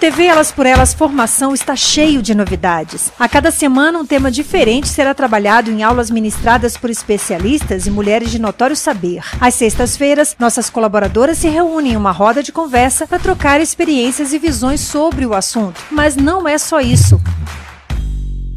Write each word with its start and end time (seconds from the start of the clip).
TV 0.00 0.24
Elas 0.24 0.50
por 0.50 0.64
Elas 0.64 0.94
Formação 0.94 1.52
está 1.52 1.76
cheio 1.76 2.22
de 2.22 2.34
novidades. 2.34 3.12
A 3.18 3.28
cada 3.28 3.50
semana, 3.50 3.98
um 3.98 4.06
tema 4.06 4.30
diferente 4.30 4.88
será 4.88 5.12
trabalhado 5.12 5.70
em 5.70 5.82
aulas 5.82 6.10
ministradas 6.10 6.74
por 6.74 6.88
especialistas 6.88 7.86
e 7.86 7.90
mulheres 7.90 8.30
de 8.30 8.38
notório 8.38 8.74
saber. 8.74 9.22
Às 9.38 9.56
sextas-feiras, 9.56 10.34
nossas 10.38 10.70
colaboradoras 10.70 11.36
se 11.36 11.50
reúnem 11.50 11.92
em 11.92 11.96
uma 11.96 12.12
roda 12.12 12.42
de 12.42 12.50
conversa 12.50 13.06
para 13.06 13.18
trocar 13.18 13.60
experiências 13.60 14.32
e 14.32 14.38
visões 14.38 14.80
sobre 14.80 15.26
o 15.26 15.34
assunto. 15.34 15.84
Mas 15.90 16.16
não 16.16 16.48
é 16.48 16.56
só 16.56 16.80
isso. 16.80 17.20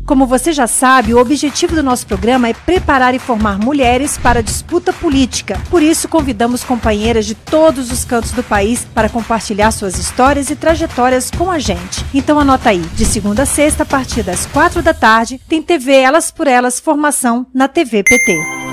Como 0.05 0.25
você 0.25 0.52
já 0.52 0.67
sabe, 0.67 1.13
o 1.13 1.17
objetivo 1.17 1.75
do 1.75 1.84
nosso 1.84 2.05
programa 2.05 2.49
é 2.49 2.53
preparar 2.53 3.16
e 3.16 3.20
formar 3.20 3.57
mulheres 3.57 4.17
para 4.17 4.39
a 4.39 4.43
disputa 4.43 4.91
política. 4.91 5.59
Por 5.70 5.81
isso, 5.81 6.09
convidamos 6.09 6.63
companheiras 6.63 7.26
de 7.26 7.35
todos 7.35 7.90
os 7.90 8.04
cantos 8.04 8.32
do 8.32 8.43
país 8.43 8.85
para 8.93 9.07
compartilhar 9.07 9.71
suas 9.71 9.98
histórias 9.98 10.49
e 10.49 10.55
trajetórias 10.55 11.32
com 11.32 11.49
a 11.49 11.57
gente. 11.57 12.05
Então 12.13 12.37
anota 12.37 12.70
aí, 12.70 12.82
de 12.95 13.05
segunda 13.05 13.43
a 13.43 13.45
sexta, 13.45 13.84
a 13.84 13.85
partir 13.85 14.23
das 14.23 14.45
quatro 14.45 14.82
da 14.82 14.93
tarde, 14.93 15.40
tem 15.48 15.62
TV 15.62 15.93
Elas 15.93 16.32
por 16.32 16.48
Elas 16.48 16.79
Formação 16.79 17.45
na 17.54 17.67
TV 17.67 18.04
PT. 18.04 18.73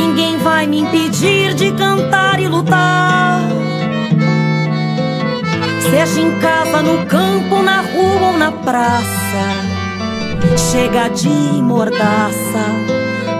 Ninguém 0.00 0.38
vai 0.38 0.66
me 0.66 0.80
impedir 0.80 1.52
de 1.52 1.72
cantar 1.72 2.40
e 2.40 2.48
lutar. 2.48 3.42
Seja 5.90 6.20
em 6.22 6.38
casa, 6.38 6.80
no 6.80 7.04
campo, 7.04 7.62
na 7.62 7.82
rua 7.82 8.28
ou 8.28 8.38
na 8.38 8.50
praça. 8.50 9.44
Chega 10.70 11.08
de 11.08 11.28
mordaça, 11.28 12.64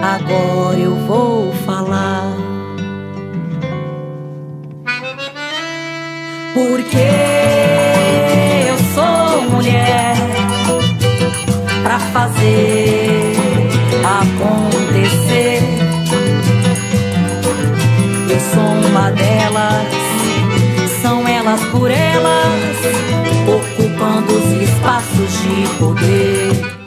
agora 0.03 0.77
eu 0.77 0.95
vou 1.07 1.51
falar. 1.65 2.31
Porque 6.53 7.09
eu 8.69 8.77
sou 8.93 9.49
mulher 9.49 10.15
pra 11.81 11.97
fazer 11.97 13.33
acontecer 14.19 15.60
delas. 19.13 19.87
São 21.01 21.27
elas 21.27 21.61
por 21.71 21.89
elas, 21.89 22.77
ocupando 23.47 24.33
os 24.33 24.61
espaços 24.61 25.31
de 25.41 25.77
poder. 25.77 26.81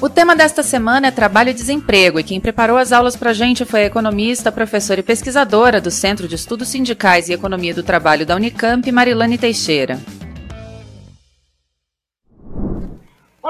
O 0.00 0.08
tema 0.10 0.36
desta 0.36 0.62
semana 0.62 1.06
é 1.06 1.10
trabalho 1.10 1.48
e 1.48 1.54
desemprego, 1.54 2.20
e 2.20 2.22
quem 2.22 2.38
preparou 2.38 2.76
as 2.76 2.92
aulas 2.92 3.16
para 3.16 3.30
a 3.30 3.32
gente 3.32 3.64
foi 3.64 3.84
a 3.84 3.86
economista, 3.86 4.52
professora 4.52 5.00
e 5.00 5.02
pesquisadora 5.02 5.80
do 5.80 5.90
Centro 5.90 6.28
de 6.28 6.34
Estudos 6.34 6.68
Sindicais 6.68 7.28
e 7.28 7.32
Economia 7.32 7.72
do 7.72 7.82
Trabalho 7.82 8.26
da 8.26 8.36
Unicamp, 8.36 8.90
Marilane 8.92 9.38
Teixeira. 9.38 9.98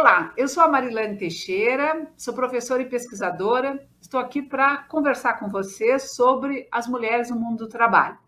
Olá, 0.04 0.34
eu 0.36 0.46
sou 0.46 0.62
a 0.62 0.68
Marilane 0.68 1.16
Teixeira, 1.16 2.12
sou 2.14 2.34
professora 2.34 2.82
e 2.82 2.88
pesquisadora. 2.90 3.88
Estou 4.02 4.20
aqui 4.20 4.42
para 4.42 4.82
conversar 4.82 5.38
com 5.38 5.48
vocês 5.48 6.14
sobre 6.14 6.68
as 6.70 6.86
mulheres 6.86 7.30
no 7.30 7.40
mundo 7.40 7.64
do 7.64 7.70
trabalho. 7.70 8.18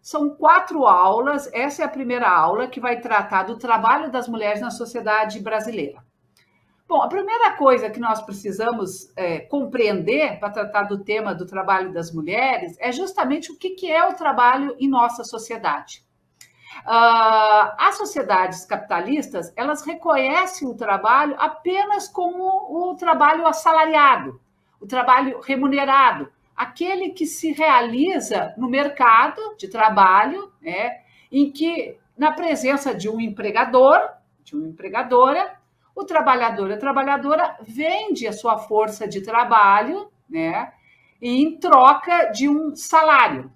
São 0.00 0.30
quatro 0.36 0.86
aulas. 0.86 1.52
Essa 1.52 1.82
é 1.82 1.84
a 1.84 1.88
primeira 1.88 2.30
aula 2.30 2.68
que 2.68 2.78
vai 2.78 3.00
tratar 3.00 3.42
do 3.42 3.58
trabalho 3.58 4.12
das 4.12 4.28
mulheres 4.28 4.60
na 4.60 4.70
sociedade 4.70 5.40
brasileira. 5.40 5.98
Bom, 6.86 7.02
a 7.02 7.08
primeira 7.08 7.56
coisa 7.56 7.90
que 7.90 7.98
nós 7.98 8.22
precisamos 8.22 9.12
é, 9.16 9.40
compreender 9.40 10.38
para 10.38 10.50
tratar 10.50 10.84
do 10.84 11.02
tema 11.02 11.34
do 11.34 11.44
trabalho 11.44 11.92
das 11.92 12.12
mulheres 12.12 12.76
é 12.78 12.92
justamente 12.92 13.50
o 13.50 13.58
que, 13.58 13.70
que 13.70 13.90
é 13.90 14.06
o 14.06 14.14
trabalho 14.14 14.76
em 14.78 14.88
nossa 14.88 15.24
sociedade. 15.24 16.04
Uh, 16.86 17.74
as 17.76 17.96
sociedades 17.96 18.64
capitalistas 18.64 19.52
elas 19.56 19.84
reconhecem 19.84 20.66
o 20.68 20.74
trabalho 20.74 21.34
apenas 21.38 22.08
como 22.08 22.44
o 22.90 22.94
trabalho 22.94 23.46
assalariado, 23.46 24.40
o 24.80 24.86
trabalho 24.86 25.40
remunerado, 25.40 26.32
aquele 26.56 27.10
que 27.10 27.26
se 27.26 27.52
realiza 27.52 28.54
no 28.56 28.68
mercado 28.68 29.40
de 29.56 29.68
trabalho, 29.68 30.52
né, 30.60 31.00
em 31.30 31.50
que 31.50 31.98
na 32.16 32.32
presença 32.32 32.94
de 32.94 33.08
um 33.08 33.20
empregador, 33.20 34.00
de 34.44 34.54
uma 34.54 34.68
empregadora, 34.68 35.58
o 35.94 36.04
trabalhador 36.04 36.70
e 36.70 36.74
a 36.74 36.78
trabalhadora 36.78 37.56
vende 37.62 38.26
a 38.26 38.32
sua 38.32 38.58
força 38.58 39.08
de 39.08 39.22
trabalho, 39.22 40.10
né, 40.28 40.72
em 41.20 41.58
troca 41.58 42.26
de 42.26 42.48
um 42.48 42.74
salário. 42.74 43.52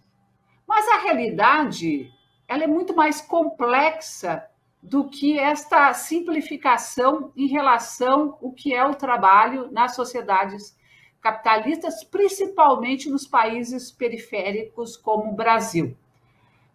Mas 0.67 0.89
a 0.89 0.99
realidade 0.99 2.14
ela 2.55 2.65
é 2.65 2.69
muito 2.69 2.95
mais 2.95 3.21
complexa 3.21 4.47
do 4.83 5.09
que 5.09 5.39
esta 5.39 5.93
simplificação 5.93 7.33
em 7.37 7.47
relação 7.47 8.39
ao 8.43 8.53
que 8.53 8.73
é 8.73 8.87
o 8.87 8.95
trabalho 8.95 9.71
nas 9.73 9.95
sociedades 9.95 10.77
capitalistas, 11.21 12.05
principalmente 12.05 13.09
nos 13.09 13.27
países 13.27 13.91
periféricos 13.91 14.97
como 14.97 15.33
o 15.33 15.35
Brasil. 15.35 15.97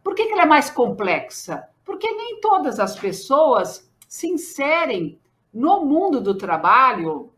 Por 0.04 0.16
que, 0.16 0.24
ela 0.24 0.42
é 0.42 0.46
mais 0.46 0.70
complexa? 0.70 1.70
Porque 1.86 2.12
nem 2.12 2.42
todas 2.42 2.80
as 2.80 2.98
pessoas 2.98 3.90
se 4.08 4.28
inserem 4.28 5.20
no 5.54 5.86
mundo 5.86 6.20
do 6.20 6.36
trabalho 6.36 7.32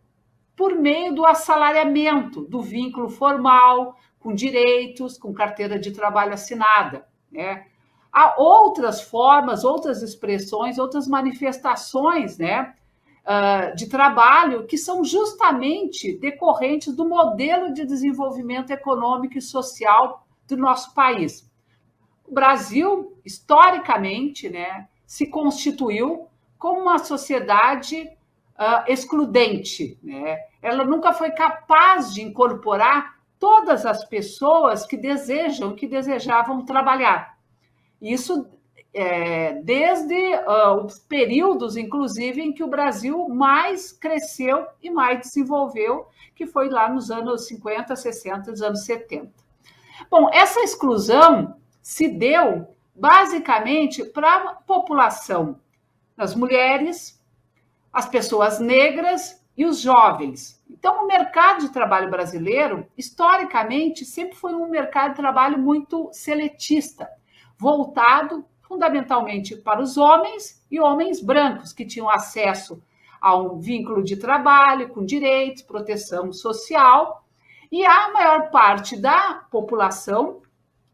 por 0.55 0.73
meio 0.73 1.13
do 1.13 1.25
assalariamento, 1.25 2.41
do 2.41 2.61
vínculo 2.61 3.09
formal, 3.09 3.97
com 4.19 4.33
direitos, 4.33 5.17
com 5.17 5.33
carteira 5.33 5.77
de 5.77 5.91
trabalho 5.91 6.33
assinada. 6.33 7.05
Né? 7.29 7.67
Há 8.11 8.35
outras 8.37 9.01
formas, 9.01 9.63
outras 9.63 10.01
expressões, 10.01 10.77
outras 10.77 11.07
manifestações 11.07 12.37
né, 12.37 12.73
uh, 13.25 13.75
de 13.75 13.87
trabalho 13.87 14.65
que 14.65 14.77
são 14.77 15.03
justamente 15.03 16.17
decorrentes 16.17 16.95
do 16.95 17.07
modelo 17.07 17.73
de 17.73 17.85
desenvolvimento 17.85 18.71
econômico 18.71 19.37
e 19.37 19.41
social 19.41 20.25
do 20.47 20.57
nosso 20.57 20.93
país. 20.93 21.49
O 22.27 22.33
Brasil, 22.33 23.17
historicamente, 23.25 24.49
né, 24.49 24.87
se 25.05 25.27
constituiu 25.27 26.27
como 26.57 26.81
uma 26.81 26.99
sociedade 26.99 28.09
uh, 28.57 28.91
excludente. 28.91 29.97
Né? 30.03 30.37
Ela 30.61 30.85
nunca 30.85 31.11
foi 31.13 31.31
capaz 31.31 32.13
de 32.13 32.21
incorporar 32.21 33.19
todas 33.39 33.85
as 33.85 34.05
pessoas 34.05 34.85
que 34.85 34.95
desejam, 34.95 35.75
que 35.75 35.87
desejavam 35.87 36.63
trabalhar. 36.63 37.35
Isso 38.01 38.48
é, 38.94 39.53
desde 39.62 40.15
uh, 40.15 40.86
os 40.86 41.00
períodos, 41.00 41.77
inclusive, 41.77 42.42
em 42.42 42.51
que 42.51 42.63
o 42.63 42.68
Brasil 42.68 43.27
mais 43.30 43.92
cresceu 43.92 44.65
e 44.81 44.89
mais 44.89 45.19
desenvolveu, 45.19 46.07
que 46.36 46.45
foi 46.45 46.69
lá 46.69 46.89
nos 46.89 47.09
anos 47.12 47.48
50, 47.48 47.95
60, 47.95 48.51
dos 48.51 48.62
anos 48.62 48.83
70. 48.83 49.31
Bom, 50.09 50.30
essa 50.33 50.62
exclusão 50.62 51.56
se 51.81 52.07
deu 52.09 52.75
basicamente 52.94 54.03
para 54.03 54.36
a 54.36 54.53
população, 54.56 55.59
as 56.18 56.36
mulheres, 56.36 57.21
as 57.94 58.07
pessoas 58.07 58.59
negras 58.59 59.42
e 59.56 59.65
os 59.65 59.80
jovens. 59.80 60.62
Então, 60.69 61.03
o 61.03 61.07
mercado 61.07 61.62
de 61.62 61.69
trabalho 61.69 62.09
brasileiro, 62.09 62.88
historicamente, 62.98 64.06
sempre 64.06 64.36
foi 64.36 64.53
um 64.53 64.68
mercado 64.68 65.12
de 65.12 65.18
trabalho 65.18 65.57
muito 65.57 66.09
seletista 66.12 67.07
voltado 67.61 68.43
fundamentalmente 68.63 69.55
para 69.55 69.79
os 69.79 69.95
homens 69.95 70.65
e 70.71 70.79
homens 70.79 71.21
brancos 71.21 71.71
que 71.71 71.85
tinham 71.85 72.09
acesso 72.09 72.81
a 73.21 73.37
um 73.37 73.59
vínculo 73.59 74.03
de 74.03 74.17
trabalho 74.17 74.89
com 74.89 75.05
direitos, 75.05 75.61
proteção 75.61 76.33
social 76.33 77.23
E 77.71 77.85
a 77.85 78.11
maior 78.11 78.49
parte 78.49 78.99
da 78.99 79.45
população, 79.51 80.41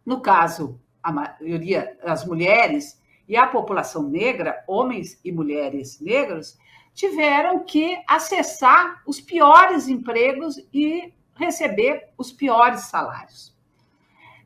no 0.06 0.20
caso, 0.20 0.78
a 1.02 1.10
maioria 1.10 1.98
das 2.04 2.26
mulheres 2.26 3.02
e 3.30 3.38
a 3.38 3.48
população 3.48 4.04
negra, 4.04 4.62
homens 4.68 5.20
e 5.24 5.32
mulheres 5.32 6.02
negros, 6.02 6.58
tiveram 6.94 7.64
que 7.64 7.98
acessar 8.06 9.02
os 9.08 9.22
piores 9.22 9.88
empregos 9.88 10.58
e 10.74 11.14
receber 11.34 12.10
os 12.18 12.32
piores 12.32 12.82
salários. 12.82 13.57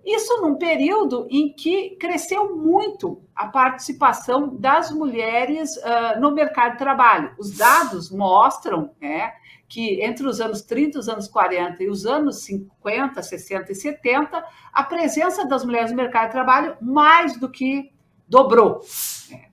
Isso 0.06 0.42
num 0.42 0.56
período 0.56 1.28
em 1.30 1.54
que 1.54 1.92
cresceu 1.98 2.56
muito 2.56 3.22
a 3.36 3.48
participação 3.48 4.56
das 4.56 4.92
mulheres 4.92 5.70
uh, 5.78 6.20
no 6.20 6.32
mercado 6.32 6.74
de 6.74 6.78
trabalho. 6.80 7.36
Os 7.38 7.56
dados 7.56 8.10
mostram 8.10 8.92
né, 9.00 9.34
que 9.70 10.04
entre 10.04 10.26
os 10.26 10.42
anos 10.42 10.64
30, 10.64 11.00
os 11.00 11.08
anos 11.08 11.28
40 11.28 11.84
e 11.84 11.90
os 11.90 12.06
anos 12.06 12.44
50, 12.44 13.22
60 13.22 13.72
e 13.72 13.76
70, 13.76 14.44
a 14.74 14.84
presença 14.84 15.46
das 15.46 15.64
mulheres 15.64 15.92
no 15.92 15.98
mercado 15.98 16.28
de 16.28 16.32
trabalho 16.32 16.76
mais 16.82 17.38
do 17.38 17.50
que 17.50 17.92
dobrou. 18.28 18.82
Né. 19.30 19.46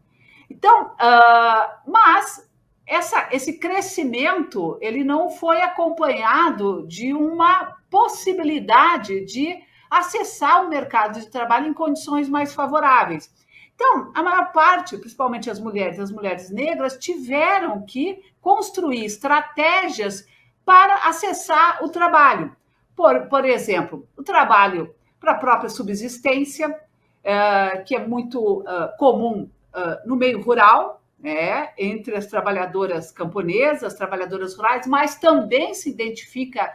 Então, 0.49 0.87
uh, 0.87 1.91
mas 1.91 2.49
essa, 2.87 3.29
esse 3.31 3.59
crescimento 3.59 4.79
ele 4.81 5.05
não 5.05 5.29
foi 5.29 5.61
acompanhado 5.61 6.87
de 6.89 7.13
uma 7.13 7.77
possibilidade 7.91 9.25
de 9.27 9.68
acessar 9.91 10.65
o 10.65 10.69
mercado 10.69 11.21
de 11.21 11.31
trabalho 11.31 11.69
em 11.69 11.75
condições 11.75 12.29
mais 12.29 12.55
favoráveis. 12.55 13.33
Então, 13.75 14.11
a 14.15 14.23
maior 14.23 14.53
parte, 14.53 14.99
principalmente 14.99 15.49
as 15.49 15.61
mulheres, 15.61 16.01
as 16.01 16.11
mulheres 16.11 16.51
negras, 16.51 16.99
tiveram 16.99 17.83
que 17.83 18.21
construir 18.41 19.05
estratégias 19.05 20.27
para 20.65 21.09
acessar 21.09 21.85
o 21.85 21.89
trabalho. 21.89 22.55
Por, 22.97 23.29
por 23.29 23.45
exemplo, 23.45 24.07
o 24.17 24.23
trabalho 24.23 24.93
para 25.21 25.33
a 25.33 25.39
própria 25.39 25.69
subsistência, 25.71 26.77
é, 27.23 27.79
que 27.87 27.95
é 27.95 28.05
muito 28.05 28.65
é, 28.67 28.97
comum 28.99 29.49
é, 29.73 30.03
no 30.05 30.17
meio 30.17 30.43
rural, 30.43 31.01
né, 31.19 31.73
entre 31.79 32.17
as 32.17 32.27
trabalhadoras 32.27 33.11
camponesas, 33.11 33.95
trabalhadoras 33.95 34.57
rurais, 34.57 34.87
mas 34.87 35.17
também 35.17 35.75
se 35.75 35.91
identifica 35.91 36.73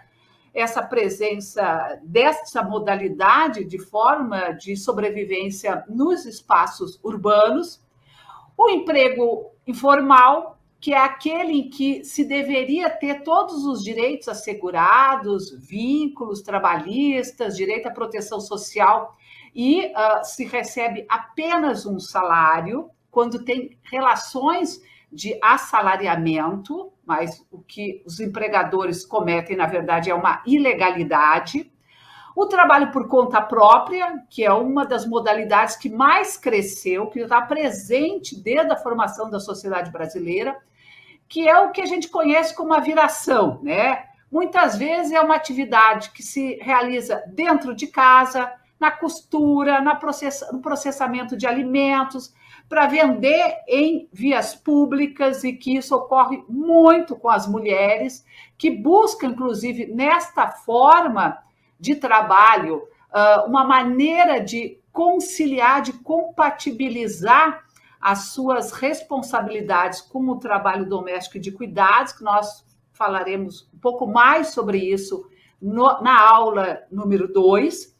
essa 0.53 0.83
presença 0.83 1.99
dessa 2.03 2.61
modalidade 2.61 3.65
de 3.65 3.79
forma 3.79 4.51
de 4.51 4.75
sobrevivência 4.77 5.83
nos 5.89 6.25
espaços 6.25 6.99
urbanos, 7.03 7.81
o 8.55 8.69
emprego 8.69 9.51
informal, 9.65 10.59
que 10.79 10.93
é 10.93 10.97
aquele 10.97 11.53
em 11.53 11.69
que 11.69 12.03
se 12.03 12.23
deveria 12.23 12.89
ter 12.89 13.23
todos 13.23 13.65
os 13.65 13.83
direitos 13.83 14.27
assegurados, 14.27 15.49
vínculos 15.57 16.41
trabalhistas, 16.41 17.57
direito 17.57 17.87
à 17.87 17.91
proteção 17.91 18.39
social, 18.39 19.15
e 19.55 19.87
uh, 19.87 20.23
se 20.23 20.45
recebe 20.45 21.05
apenas 21.09 21.85
um 21.85 21.99
salário, 21.99 22.89
quando 23.09 23.43
tem 23.43 23.77
relações 23.83 24.81
de 25.11 25.37
assalariamento, 25.41 26.91
mas 27.05 27.45
o 27.51 27.59
que 27.59 28.01
os 28.05 28.19
empregadores 28.19 29.05
cometem, 29.05 29.57
na 29.57 29.65
verdade, 29.65 30.09
é 30.09 30.15
uma 30.15 30.41
ilegalidade. 30.45 31.71
O 32.35 32.45
trabalho 32.45 32.91
por 32.91 33.07
conta 33.07 33.41
própria, 33.41 34.23
que 34.29 34.43
é 34.43 34.51
uma 34.51 34.85
das 34.85 35.05
modalidades 35.05 35.75
que 35.75 35.89
mais 35.89 36.37
cresceu, 36.37 37.07
que 37.07 37.19
está 37.19 37.41
presente 37.41 38.41
desde 38.41 38.73
a 38.73 38.77
formação 38.77 39.29
da 39.29 39.39
sociedade 39.39 39.91
brasileira, 39.91 40.57
que 41.27 41.47
é 41.47 41.57
o 41.59 41.71
que 41.71 41.81
a 41.81 41.85
gente 41.85 42.09
conhece 42.09 42.55
como 42.55 42.73
a 42.73 42.79
viração, 42.79 43.59
né? 43.61 44.05
Muitas 44.31 44.77
vezes 44.77 45.11
é 45.11 45.21
uma 45.21 45.35
atividade 45.35 46.09
que 46.09 46.23
se 46.23 46.55
realiza 46.55 47.23
dentro 47.27 47.75
de 47.75 47.85
casa, 47.85 48.51
na 48.79 48.89
costura, 48.89 49.79
no 49.79 50.59
processamento 50.61 51.37
de 51.37 51.45
alimentos, 51.45 52.33
para 52.67 52.87
vender 52.87 53.55
em 53.67 54.09
vias 54.11 54.55
públicas 54.55 55.43
e 55.43 55.53
que 55.53 55.77
isso 55.77 55.95
ocorre 55.95 56.43
muito 56.49 57.15
com 57.15 57.29
as 57.29 57.47
mulheres, 57.47 58.25
que 58.57 58.71
buscam, 58.71 59.27
inclusive, 59.27 59.87
nesta 59.87 60.47
forma 60.47 61.37
de 61.79 61.95
trabalho, 61.95 62.81
ah, 63.11 63.45
uma 63.47 63.63
maneira 63.63 64.39
de 64.39 64.79
conciliar, 64.91 65.81
de 65.81 65.93
compatibilizar 65.93 67.63
as 67.99 68.33
suas 68.33 68.71
responsabilidades 68.71 70.01
com 70.01 70.27
o 70.29 70.39
trabalho 70.39 70.85
doméstico 70.85 71.37
e 71.37 71.39
de 71.39 71.51
cuidados, 71.51 72.13
que 72.13 72.23
nós 72.23 72.65
falaremos 72.91 73.69
um 73.73 73.77
pouco 73.79 74.05
mais 74.05 74.47
sobre 74.47 74.77
isso 74.77 75.25
no, 75.61 76.01
na 76.01 76.21
aula 76.21 76.83
número 76.91 77.31
2. 77.31 77.92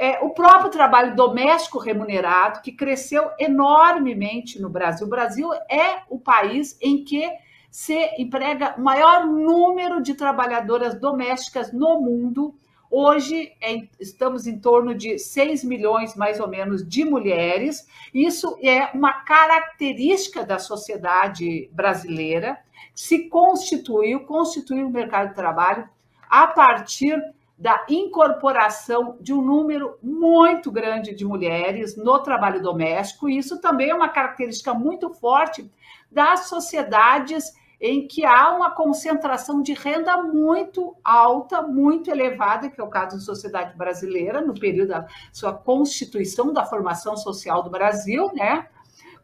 É, 0.00 0.24
o 0.24 0.30
próprio 0.30 0.70
trabalho 0.70 1.16
doméstico 1.16 1.76
remunerado, 1.76 2.62
que 2.62 2.70
cresceu 2.70 3.32
enormemente 3.36 4.62
no 4.62 4.70
Brasil. 4.70 5.04
O 5.04 5.10
Brasil 5.10 5.52
é 5.68 6.02
o 6.08 6.20
país 6.20 6.78
em 6.80 7.02
que 7.02 7.28
se 7.68 8.08
emprega 8.16 8.76
o 8.78 8.80
maior 8.80 9.26
número 9.26 10.00
de 10.00 10.14
trabalhadoras 10.14 11.00
domésticas 11.00 11.72
no 11.72 12.00
mundo. 12.00 12.54
Hoje 12.88 13.52
é, 13.60 13.88
estamos 13.98 14.46
em 14.46 14.60
torno 14.60 14.94
de 14.94 15.18
6 15.18 15.64
milhões, 15.64 16.14
mais 16.14 16.38
ou 16.38 16.46
menos, 16.46 16.88
de 16.88 17.04
mulheres. 17.04 17.84
Isso 18.14 18.56
é 18.62 18.92
uma 18.94 19.24
característica 19.24 20.46
da 20.46 20.60
sociedade 20.60 21.68
brasileira. 21.72 22.56
Se 22.94 23.28
constituiu, 23.28 24.20
constituiu 24.20 24.86
o 24.86 24.92
mercado 24.92 25.30
de 25.30 25.34
trabalho 25.34 25.88
a 26.30 26.46
partir 26.46 27.20
da 27.58 27.84
incorporação 27.88 29.16
de 29.20 29.34
um 29.34 29.42
número 29.42 29.98
muito 30.00 30.70
grande 30.70 31.14
de 31.14 31.24
mulheres 31.24 31.96
no 31.96 32.20
trabalho 32.20 32.62
doméstico, 32.62 33.28
e 33.28 33.36
isso 33.36 33.60
também 33.60 33.90
é 33.90 33.94
uma 33.94 34.08
característica 34.08 34.72
muito 34.72 35.10
forte 35.10 35.68
das 36.10 36.48
sociedades 36.48 37.52
em 37.80 38.06
que 38.06 38.24
há 38.24 38.54
uma 38.56 38.70
concentração 38.70 39.62
de 39.62 39.72
renda 39.72 40.22
muito 40.22 40.96
alta, 41.02 41.62
muito 41.62 42.10
elevada, 42.10 42.68
que 42.68 42.80
é 42.80 42.84
o 42.84 42.88
caso 42.88 43.16
da 43.16 43.22
sociedade 43.22 43.76
brasileira, 43.76 44.40
no 44.40 44.54
período 44.54 44.88
da 44.88 45.06
sua 45.32 45.52
constituição 45.52 46.52
da 46.52 46.64
formação 46.64 47.16
social 47.16 47.62
do 47.62 47.70
Brasil, 47.70 48.32
né? 48.34 48.66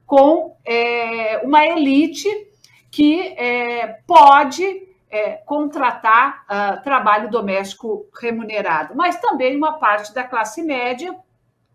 com 0.06 0.56
é, 0.64 1.38
uma 1.44 1.66
elite 1.66 2.28
que 2.90 3.34
é, 3.36 3.98
pode 4.06 4.83
é, 5.14 5.36
contratar 5.46 6.44
uh, 6.44 6.82
trabalho 6.82 7.30
doméstico 7.30 8.08
remunerado, 8.20 8.96
mas 8.96 9.16
também 9.20 9.56
uma 9.56 9.74
parte 9.74 10.12
da 10.12 10.24
classe 10.24 10.60
média, 10.60 11.14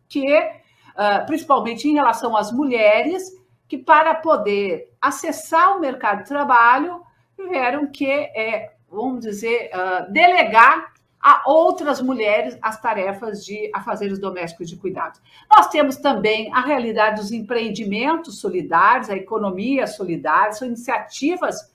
que, 0.09 0.37
uh, 0.37 1.25
principalmente 1.25 1.87
em 1.87 1.93
relação 1.93 2.35
às 2.35 2.51
mulheres, 2.51 3.31
que 3.65 3.77
para 3.77 4.13
poder 4.15 4.93
acessar 4.99 5.77
o 5.77 5.79
mercado 5.79 6.23
de 6.23 6.27
trabalho, 6.27 7.01
tiveram 7.37 7.87
que, 7.87 8.11
é, 8.11 8.73
vamos 8.91 9.21
dizer, 9.21 9.71
uh, 9.73 10.11
delegar 10.11 10.91
a 11.21 11.43
outras 11.45 12.01
mulheres 12.01 12.57
as 12.61 12.81
tarefas 12.81 13.45
de 13.45 13.71
afazeres 13.73 14.19
domésticos 14.19 14.67
de 14.67 14.75
cuidado. 14.75 15.17
Nós 15.49 15.67
temos 15.69 15.95
também 15.95 16.51
a 16.53 16.59
realidade 16.59 17.21
dos 17.21 17.31
empreendimentos 17.31 18.41
solidários, 18.41 19.09
a 19.09 19.15
economia 19.15 19.87
solidária, 19.87 20.51
são 20.51 20.67
iniciativas 20.67 21.68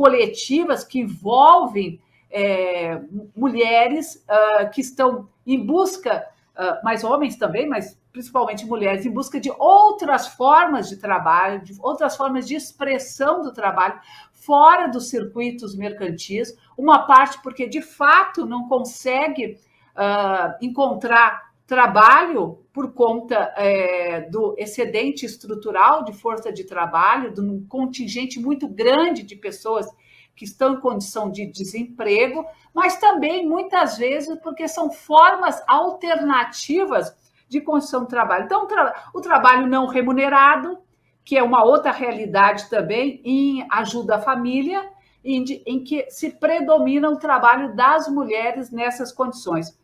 coletivas 0.00 0.82
que 0.82 0.98
envolvem 0.98 2.00
é, 2.30 3.02
mulheres 3.36 4.24
uh, 4.26 4.70
que 4.70 4.80
estão 4.80 5.28
em 5.46 5.62
busca, 5.62 6.26
uh, 6.56 7.06
homens 7.06 7.36
também, 7.36 7.68
mas 7.68 8.00
principalmente 8.10 8.64
mulheres, 8.64 9.04
em 9.04 9.10
busca 9.10 9.38
de 9.38 9.50
outras 9.58 10.26
formas 10.26 10.88
de 10.88 10.96
trabalho, 10.96 11.62
de 11.62 11.74
outras 11.80 12.16
formas 12.16 12.48
de 12.48 12.54
expressão 12.54 13.42
do 13.42 13.52
trabalho 13.52 14.00
fora 14.32 14.86
dos 14.86 15.10
circuitos 15.10 15.76
mercantis. 15.76 16.56
Uma 16.78 17.00
parte 17.00 17.38
porque 17.42 17.68
de 17.68 17.82
fato 17.82 18.46
não 18.46 18.66
consegue 18.70 19.58
uh, 19.94 20.56
encontrar 20.62 21.49
trabalho 21.70 22.64
por 22.72 22.92
conta 22.94 23.54
é, 23.56 24.22
do 24.22 24.56
excedente 24.58 25.24
estrutural 25.24 26.02
de 26.02 26.12
força 26.12 26.52
de 26.52 26.64
trabalho, 26.64 27.32
de 27.32 27.40
um 27.40 27.64
contingente 27.64 28.40
muito 28.40 28.66
grande 28.66 29.22
de 29.22 29.36
pessoas 29.36 29.86
que 30.34 30.44
estão 30.44 30.74
em 30.74 30.80
condição 30.80 31.30
de 31.30 31.46
desemprego, 31.46 32.44
mas 32.74 32.96
também 32.96 33.48
muitas 33.48 33.96
vezes 33.96 34.36
porque 34.42 34.66
são 34.66 34.90
formas 34.90 35.62
alternativas 35.68 37.14
de 37.48 37.60
condição 37.60 38.02
de 38.02 38.08
trabalho. 38.08 38.46
Então, 38.46 38.66
o 39.14 39.20
trabalho 39.20 39.68
não 39.68 39.86
remunerado, 39.86 40.76
que 41.24 41.38
é 41.38 41.42
uma 41.42 41.62
outra 41.62 41.92
realidade 41.92 42.68
também 42.68 43.22
em 43.24 43.64
ajuda 43.70 44.16
à 44.16 44.20
família, 44.20 44.90
em, 45.24 45.44
em 45.64 45.84
que 45.84 46.10
se 46.10 46.30
predomina 46.30 47.08
o 47.08 47.16
trabalho 47.16 47.76
das 47.76 48.08
mulheres 48.08 48.72
nessas 48.72 49.12
condições. 49.12 49.78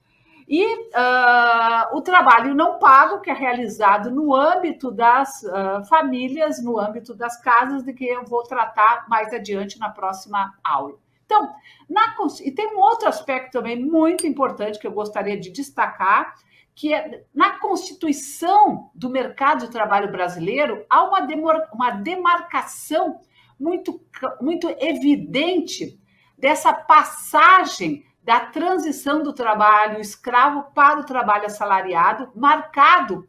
E 0.48 0.64
uh, 0.64 1.96
o 1.96 2.00
trabalho 2.00 2.54
não 2.54 2.78
pago, 2.78 3.20
que 3.20 3.30
é 3.30 3.34
realizado 3.34 4.10
no 4.10 4.34
âmbito 4.34 4.92
das 4.92 5.42
uh, 5.42 5.84
famílias, 5.88 6.62
no 6.62 6.78
âmbito 6.78 7.14
das 7.14 7.40
casas, 7.40 7.82
de 7.82 7.92
que 7.92 8.06
eu 8.06 8.24
vou 8.24 8.44
tratar 8.44 9.08
mais 9.08 9.32
adiante 9.32 9.78
na 9.78 9.90
próxima 9.90 10.54
aula. 10.62 10.94
Então, 11.24 11.52
na, 11.90 12.14
e 12.44 12.52
tem 12.52 12.76
um 12.76 12.78
outro 12.78 13.08
aspecto 13.08 13.50
também 13.50 13.76
muito 13.84 14.24
importante 14.24 14.78
que 14.78 14.86
eu 14.86 14.92
gostaria 14.92 15.36
de 15.38 15.50
destacar, 15.50 16.34
que 16.76 16.94
é 16.94 17.24
na 17.34 17.58
constituição 17.58 18.90
do 18.94 19.10
mercado 19.10 19.66
de 19.66 19.72
trabalho 19.72 20.12
brasileiro 20.12 20.86
há 20.88 21.02
uma, 21.02 21.22
demor, 21.22 21.60
uma 21.72 21.90
demarcação 21.90 23.18
muito, 23.58 24.00
muito 24.40 24.68
evidente 24.78 25.98
dessa 26.38 26.72
passagem 26.72 28.04
da 28.26 28.40
transição 28.40 29.22
do 29.22 29.32
trabalho 29.32 30.00
escravo 30.00 30.64
para 30.74 30.98
o 30.98 31.04
trabalho 31.04 31.46
assalariado, 31.46 32.28
marcado 32.34 33.24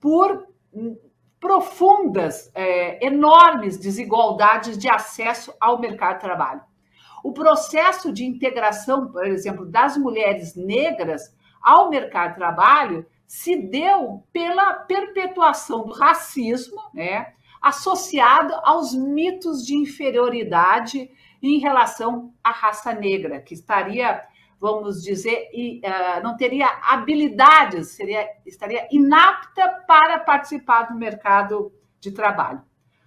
por 0.00 0.44
profundas, 1.38 2.50
é, 2.52 3.06
enormes 3.06 3.78
desigualdades 3.78 4.76
de 4.76 4.90
acesso 4.90 5.54
ao 5.60 5.78
mercado 5.78 6.14
de 6.14 6.22
trabalho. 6.22 6.62
O 7.22 7.32
processo 7.32 8.12
de 8.12 8.24
integração, 8.26 9.12
por 9.12 9.24
exemplo, 9.24 9.64
das 9.64 9.96
mulheres 9.96 10.56
negras 10.56 11.32
ao 11.62 11.88
mercado 11.88 12.30
de 12.30 12.38
trabalho 12.38 13.06
se 13.28 13.56
deu 13.56 14.24
pela 14.32 14.74
perpetuação 14.74 15.86
do 15.86 15.92
racismo, 15.92 16.82
né, 16.92 17.34
associado 17.62 18.52
aos 18.64 18.92
mitos 18.94 19.64
de 19.64 19.76
inferioridade 19.76 21.08
em 21.40 21.58
relação 21.58 22.34
à 22.42 22.50
raça 22.50 22.92
negra, 22.92 23.40
que 23.40 23.54
estaria 23.54 24.28
vamos 24.60 25.02
dizer, 25.02 25.48
e, 25.54 25.80
uh, 25.80 26.22
não 26.22 26.36
teria 26.36 26.68
habilidades, 26.82 27.88
seria, 27.88 28.28
estaria 28.44 28.86
inapta 28.92 29.66
para 29.86 30.18
participar 30.18 30.82
do 30.82 30.94
mercado 30.94 31.72
de 31.98 32.12
trabalho. 32.12 32.60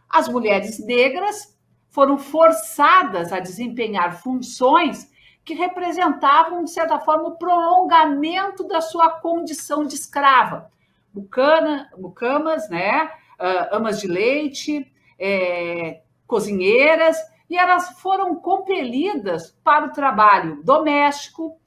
As 0.09 0.27
mulheres 0.27 0.83
negras 0.83 1.55
foram 1.89 2.17
forçadas 2.17 3.31
a 3.31 3.39
desempenhar 3.39 4.19
funções 4.19 5.11
que 5.45 5.53
representavam, 5.53 6.63
de 6.63 6.71
certa 6.71 6.99
forma, 6.99 7.29
o 7.29 7.37
prolongamento 7.37 8.67
da 8.67 8.81
sua 8.81 9.09
condição 9.09 9.85
de 9.85 9.93
escrava. 9.93 10.71
Bucana, 11.13 11.91
mucamas, 11.95 12.67
né? 12.69 13.11
Uh, 13.39 13.75
amas 13.75 13.99
de 13.99 14.07
leite, 14.07 14.91
é, 15.19 16.01
cozinheiras, 16.25 17.17
e 17.49 17.57
elas 17.57 17.99
foram 17.99 18.35
compelidas 18.35 19.51
para 19.63 19.85
o 19.85 19.91
trabalho 19.91 20.61
doméstico, 20.63 21.59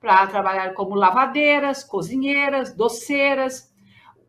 para 0.00 0.26
trabalhar 0.26 0.74
como 0.74 0.94
lavadeiras, 0.94 1.82
cozinheiras, 1.82 2.74
doceiras, 2.74 3.72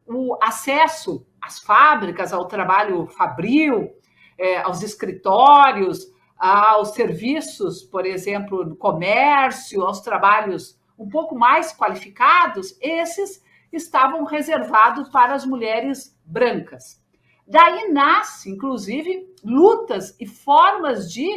o 0.07 0.37
acesso 0.41 1.25
às 1.41 1.59
fábricas, 1.59 2.31
ao 2.31 2.47
trabalho 2.47 3.07
fabril, 3.07 3.91
é, 4.37 4.57
aos 4.61 4.81
escritórios, 4.81 6.11
aos 6.37 6.93
serviços, 6.93 7.83
por 7.83 8.05
exemplo, 8.05 8.65
no 8.65 8.75
comércio, 8.75 9.81
aos 9.83 10.01
trabalhos 10.01 10.79
um 10.97 11.09
pouco 11.09 11.35
mais 11.35 11.73
qualificados, 11.73 12.77
esses 12.81 13.43
estavam 13.71 14.23
reservados 14.23 15.09
para 15.09 15.33
as 15.33 15.45
mulheres 15.45 16.17
brancas. 16.25 17.03
Daí 17.47 17.91
nasce, 17.91 18.49
inclusive, 18.49 19.27
lutas 19.43 20.15
e 20.19 20.25
formas 20.25 21.11
de 21.11 21.27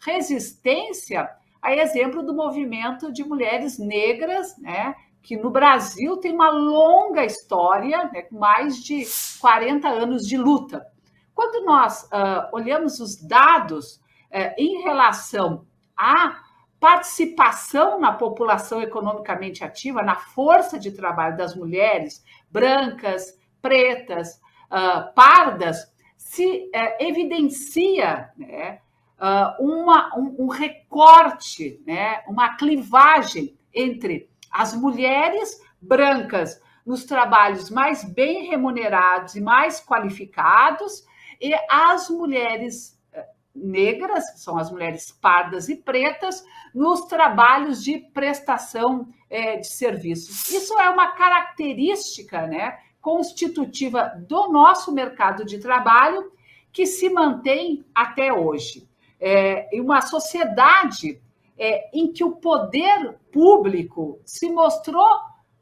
resistência, 0.00 1.28
a 1.60 1.74
exemplo 1.74 2.22
do 2.22 2.34
movimento 2.34 3.12
de 3.12 3.24
mulheres 3.24 3.78
negras, 3.78 4.56
né, 4.58 4.94
que 5.22 5.36
no 5.36 5.50
Brasil 5.50 6.16
tem 6.16 6.32
uma 6.32 6.50
longa 6.50 7.24
história, 7.24 8.10
né, 8.12 8.26
mais 8.30 8.82
de 8.82 9.04
40 9.40 9.88
anos 9.88 10.26
de 10.26 10.38
luta. 10.38 10.86
Quando 11.34 11.64
nós 11.64 12.04
uh, 12.04 12.48
olhamos 12.52 12.98
os 13.00 13.16
dados 13.16 13.96
uh, 13.96 14.54
em 14.56 14.82
relação 14.82 15.66
à 15.96 16.48
participação 16.80 17.98
na 17.98 18.12
população 18.12 18.80
economicamente 18.80 19.64
ativa, 19.64 20.02
na 20.02 20.14
força 20.14 20.78
de 20.78 20.92
trabalho 20.92 21.36
das 21.36 21.54
mulheres 21.54 22.24
brancas, 22.50 23.36
pretas, 23.60 24.40
uh, 24.70 25.12
pardas, 25.14 25.92
se 26.16 26.70
uh, 26.74 27.04
evidencia 27.04 28.30
né, 28.36 28.80
uh, 29.18 29.62
uma, 29.64 30.16
um, 30.16 30.44
um, 30.44 30.48
recorte, 30.48 31.80
né, 31.86 32.22
uma 32.26 32.56
clivagem 32.56 33.56
entre 33.72 34.28
as 34.50 34.74
mulheres 34.74 35.60
brancas 35.80 36.60
nos 36.84 37.04
trabalhos 37.04 37.70
mais 37.70 38.02
bem 38.02 38.48
remunerados 38.48 39.34
e 39.34 39.40
mais 39.40 39.84
qualificados 39.84 41.04
e 41.40 41.54
as 41.70 42.08
mulheres 42.08 42.98
eh, 43.12 43.26
negras, 43.54 44.24
são 44.42 44.56
as 44.56 44.70
mulheres 44.70 45.12
pardas 45.12 45.68
e 45.68 45.76
pretas, 45.76 46.44
nos 46.74 47.02
trabalhos 47.02 47.84
de 47.84 47.98
prestação 47.98 49.08
é, 49.30 49.56
de 49.56 49.66
serviços. 49.66 50.48
Isso 50.50 50.78
é 50.78 50.88
uma 50.88 51.12
característica 51.12 52.46
né, 52.46 52.78
constitutiva 53.08 54.12
do 54.28 54.52
nosso 54.52 54.92
mercado 54.92 55.42
de 55.42 55.58
trabalho 55.58 56.30
que 56.70 56.84
se 56.84 57.08
mantém 57.08 57.82
até 57.94 58.30
hoje. 58.30 58.86
É, 59.18 59.66
uma 59.80 60.02
sociedade 60.02 61.18
é, 61.56 61.88
em 61.98 62.12
que 62.12 62.22
o 62.22 62.32
poder 62.32 63.16
público 63.32 64.20
se 64.26 64.50
mostrou 64.50 65.08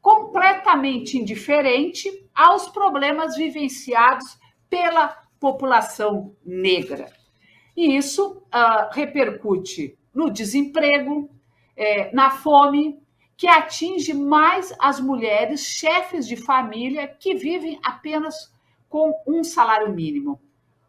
completamente 0.01 1.17
indiferente 1.17 2.29
aos 2.35 2.67
problemas 2.67 3.37
vivenciados 3.37 4.37
pela 4.69 5.17
população 5.39 6.35
negra. 6.45 7.09
E 7.77 7.95
isso 7.95 8.43
uh, 8.47 8.91
repercute 8.91 9.97
no 10.13 10.29
desemprego, 10.29 11.29
é, 11.77 12.13
na 12.13 12.29
fome, 12.29 12.99
que 13.37 13.47
atinge 13.47 14.13
mais 14.13 14.73
as 14.79 14.99
mulheres 14.99 15.61
chefes 15.61 16.27
de 16.27 16.35
família 16.35 17.07
que 17.07 17.35
vivem 17.35 17.79
apenas 17.83 18.51
com 18.89 19.13
um 19.27 19.43
salário 19.43 19.93
mínimo. 19.93 20.41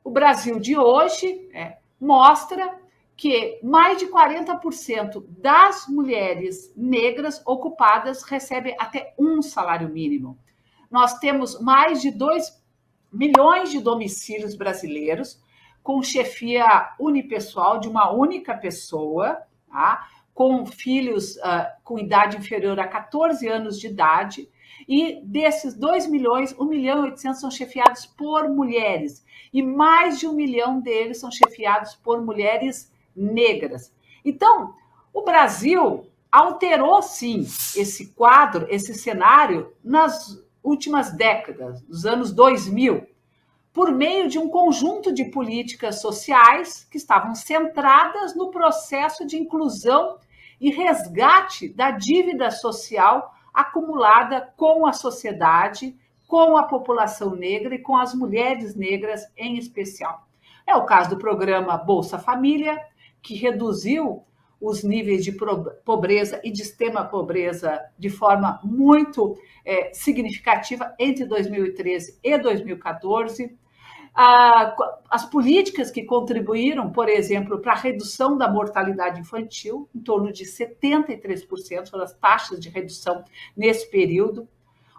O 0.03 0.11
Brasil 0.11 0.59
de 0.59 0.77
hoje 0.77 1.51
é, 1.53 1.77
mostra 2.01 2.81
que 3.15 3.61
mais 3.63 3.99
de 3.99 4.07
40% 4.07 5.25
das 5.29 5.87
mulheres 5.89 6.73
negras 6.75 7.43
ocupadas 7.45 8.23
recebem 8.23 8.75
até 8.79 9.13
um 9.19 9.43
salário 9.43 9.89
mínimo. 9.89 10.39
Nós 10.91 11.19
temos 11.19 11.61
mais 11.61 12.01
de 12.01 12.11
2 12.11 12.63
milhões 13.13 13.71
de 13.71 13.81
domicílios 13.81 14.55
brasileiros 14.55 15.43
com 15.83 16.03
chefia 16.03 16.95
unipessoal 16.99 17.79
de 17.79 17.89
uma 17.89 18.11
única 18.11 18.57
pessoa, 18.57 19.43
tá? 19.71 20.09
Com 20.39 20.65
filhos 20.65 21.35
uh, 21.39 21.67
com 21.83 21.99
idade 21.99 22.37
inferior 22.37 22.79
a 22.79 22.87
14 22.87 23.49
anos 23.49 23.77
de 23.77 23.89
idade, 23.89 24.49
e 24.89 25.21
desses 25.25 25.75
2 25.75 26.07
milhões, 26.07 26.55
1 26.57 26.65
milhão 26.65 26.99
e 27.01 27.11
800 27.11 27.41
são 27.41 27.51
chefiados 27.51 28.07
por 28.07 28.49
mulheres, 28.49 29.27
e 29.53 29.61
mais 29.61 30.21
de 30.21 30.29
um 30.29 30.33
milhão 30.33 30.81
deles 30.81 31.19
são 31.19 31.29
chefiados 31.29 31.97
por 31.97 32.23
mulheres 32.23 32.93
negras. 33.17 33.93
Então, 34.25 34.75
o 35.13 35.23
Brasil 35.23 36.07
alterou 36.31 37.03
sim 37.03 37.41
esse 37.75 38.13
quadro, 38.13 38.65
esse 38.71 38.95
cenário 38.95 39.73
nas 39.83 40.41
últimas 40.63 41.11
décadas, 41.11 41.83
nos 41.89 42.07
anos 42.07 42.33
2000, 42.33 43.09
por 43.73 43.91
meio 43.91 44.29
de 44.29 44.39
um 44.39 44.49
conjunto 44.49 45.13
de 45.13 45.25
políticas 45.25 46.01
sociais 46.01 46.87
que 46.89 46.97
estavam 46.97 47.35
centradas 47.35 48.37
no 48.37 48.53
processo 48.53 49.27
de 49.27 49.37
inclusão 49.37 50.17
e 50.61 50.71
resgate 50.71 51.69
da 51.69 51.91
dívida 51.91 52.51
social 52.51 53.35
acumulada 53.53 54.53
com 54.57 54.87
a 54.87 54.93
sociedade, 54.93 55.97
com 56.27 56.57
a 56.57 56.65
população 56.65 57.35
negra 57.35 57.75
e 57.75 57.79
com 57.79 57.97
as 57.97 58.15
mulheres 58.15 58.75
negras 58.75 59.23
em 59.37 59.57
especial. 59.57 60.27
É 60.67 60.75
o 60.77 60.85
caso 60.85 61.11
do 61.11 61.19
programa 61.19 61.77
Bolsa 61.77 62.19
Família, 62.19 62.79
que 63.23 63.35
reduziu 63.35 64.23
os 64.61 64.83
níveis 64.83 65.25
de 65.25 65.33
pobreza 65.85 66.41
e 66.45 66.51
de 66.51 66.63
extrema 66.63 67.05
pobreza 67.05 67.81
de 67.99 68.11
forma 68.11 68.61
muito 68.63 69.37
é, 69.65 69.93
significativa 69.95 70.95
entre 70.99 71.25
2013 71.25 72.19
e 72.23 72.39
2014 72.39 73.57
as 74.21 75.25
políticas 75.31 75.93
que 75.93 76.03
contribuíram, 76.03 76.91
por 76.91 77.09
exemplo, 77.09 77.61
para 77.61 77.73
a 77.73 77.77
redução 77.77 78.37
da 78.37 78.51
mortalidade 78.51 79.21
infantil, 79.21 79.89
em 79.95 80.01
torno 80.01 80.33
de 80.33 80.45
73% 80.45 81.89
foram 81.89 82.03
as 82.03 82.13
taxas 82.15 82.59
de 82.59 82.69
redução 82.69 83.23
nesse 83.57 83.89
período. 83.89 84.49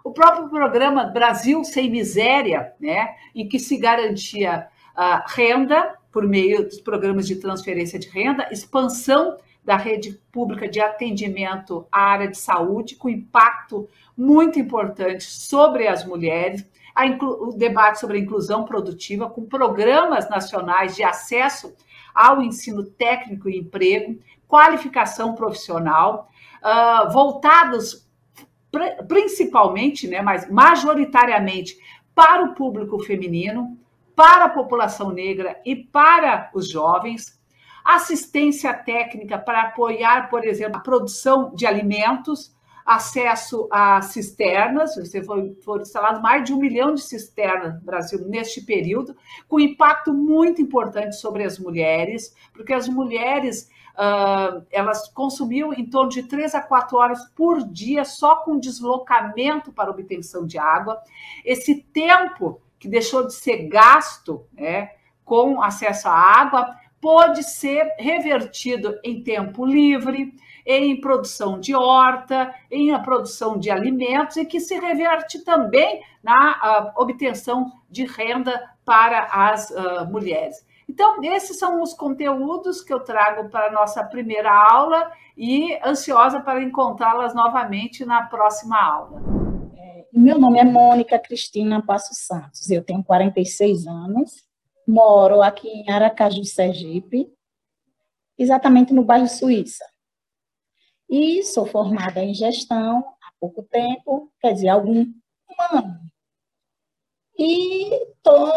O 0.02 0.10
próprio 0.10 0.48
programa 0.48 1.04
Brasil 1.04 1.62
Sem 1.64 1.90
Miséria, 1.90 2.72
né, 2.80 3.14
em 3.34 3.46
que 3.46 3.58
se 3.58 3.76
garantia 3.76 4.66
uh, 4.96 5.22
renda 5.26 5.98
por 6.10 6.26
meio 6.26 6.64
dos 6.64 6.80
programas 6.80 7.26
de 7.26 7.36
transferência 7.36 7.98
de 7.98 8.08
renda, 8.08 8.48
expansão 8.50 9.36
da 9.62 9.76
rede 9.76 10.18
pública 10.32 10.66
de 10.66 10.80
atendimento 10.80 11.86
à 11.92 12.04
área 12.04 12.28
de 12.28 12.38
saúde, 12.38 12.96
com 12.96 13.10
impacto 13.10 13.86
muito 14.16 14.58
importante 14.58 15.24
sobre 15.24 15.86
as 15.86 16.06
mulheres, 16.06 16.64
o 17.22 17.52
debate 17.52 18.00
sobre 18.00 18.18
a 18.18 18.20
inclusão 18.20 18.64
produtiva, 18.64 19.28
com 19.28 19.46
programas 19.46 20.28
nacionais 20.28 20.96
de 20.96 21.02
acesso 21.02 21.74
ao 22.14 22.42
ensino 22.42 22.84
técnico 22.84 23.48
e 23.48 23.58
emprego, 23.58 24.18
qualificação 24.48 25.34
profissional, 25.34 26.28
uh, 26.62 27.10
voltados 27.12 28.08
principalmente, 29.08 30.06
né, 30.06 30.22
mas 30.22 30.48
majoritariamente 30.48 31.76
para 32.14 32.44
o 32.44 32.54
público 32.54 32.98
feminino, 33.00 33.76
para 34.14 34.44
a 34.44 34.48
população 34.48 35.10
negra 35.10 35.60
e 35.64 35.74
para 35.74 36.50
os 36.54 36.70
jovens, 36.70 37.40
assistência 37.84 38.72
técnica 38.72 39.38
para 39.38 39.62
apoiar, 39.62 40.28
por 40.28 40.44
exemplo, 40.44 40.76
a 40.76 40.82
produção 40.82 41.52
de 41.54 41.66
alimentos, 41.66 42.54
acesso 42.90 43.68
a 43.70 44.02
cisternas, 44.02 44.96
você 44.96 45.22
foram 45.22 45.80
instalados 45.80 46.20
mais 46.20 46.42
de 46.42 46.52
um 46.52 46.58
milhão 46.58 46.92
de 46.92 47.00
cisternas 47.00 47.74
no 47.74 47.82
Brasil 47.82 48.18
neste 48.26 48.62
período, 48.62 49.16
com 49.46 49.60
impacto 49.60 50.12
muito 50.12 50.60
importante 50.60 51.14
sobre 51.14 51.44
as 51.44 51.56
mulheres, 51.56 52.34
porque 52.52 52.72
as 52.72 52.88
mulheres 52.88 53.70
uh, 53.90 54.66
elas 54.72 55.08
consumiam 55.08 55.72
em 55.72 55.88
torno 55.88 56.10
de 56.10 56.24
três 56.24 56.52
a 56.52 56.60
quatro 56.60 56.96
horas 56.96 57.24
por 57.36 57.62
dia 57.62 58.04
só 58.04 58.36
com 58.42 58.58
deslocamento 58.58 59.72
para 59.72 59.92
obtenção 59.92 60.44
de 60.44 60.58
água. 60.58 61.00
Esse 61.44 61.76
tempo 61.92 62.60
que 62.76 62.88
deixou 62.88 63.24
de 63.24 63.34
ser 63.34 63.68
gasto 63.68 64.44
né, 64.52 64.90
com 65.24 65.62
acesso 65.62 66.08
à 66.08 66.12
água 66.12 66.74
pode 67.00 67.44
ser 67.44 67.94
revertido 68.00 68.98
em 69.04 69.22
tempo 69.22 69.64
livre, 69.64 70.34
em 70.66 71.00
produção 71.00 71.58
de 71.58 71.74
horta, 71.74 72.54
em 72.70 72.92
a 72.92 72.98
produção 72.98 73.58
de 73.58 73.70
alimentos 73.70 74.36
e 74.36 74.44
que 74.44 74.60
se 74.60 74.78
reverte 74.78 75.44
também 75.44 76.02
na 76.22 76.92
obtenção 76.96 77.72
de 77.90 78.04
renda 78.04 78.70
para 78.84 79.24
as 79.24 79.70
uh, 79.70 80.06
mulheres. 80.10 80.64
Então, 80.88 81.22
esses 81.22 81.56
são 81.56 81.80
os 81.80 81.94
conteúdos 81.94 82.82
que 82.82 82.92
eu 82.92 82.98
trago 82.98 83.48
para 83.48 83.68
a 83.68 83.72
nossa 83.72 84.02
primeira 84.02 84.50
aula 84.52 85.12
e 85.36 85.78
ansiosa 85.84 86.40
para 86.40 86.62
encontrá-las 86.62 87.32
novamente 87.32 88.04
na 88.04 88.26
próxima 88.26 88.76
aula. 88.76 89.20
É, 89.76 90.04
meu 90.12 90.36
nome 90.36 90.58
é 90.58 90.64
Mônica 90.64 91.16
Cristina 91.16 91.80
Passo 91.80 92.12
Santos, 92.12 92.68
eu 92.70 92.82
tenho 92.82 93.04
46 93.04 93.86
anos, 93.86 94.44
moro 94.86 95.40
aqui 95.42 95.68
em 95.68 95.88
Aracaju, 95.88 96.44
Sergipe, 96.44 97.32
exatamente 98.36 98.92
no 98.92 99.04
bairro 99.04 99.28
Suíça. 99.28 99.84
E 101.10 101.42
sou 101.42 101.66
formada 101.66 102.22
em 102.22 102.32
gestão 102.32 103.00
há 103.20 103.32
pouco 103.40 103.64
tempo, 103.64 104.32
quer 104.40 104.52
dizer, 104.52 104.68
algum 104.68 105.00
um 105.00 105.76
ano. 105.76 106.00
E 107.36 107.92
estou 108.12 108.52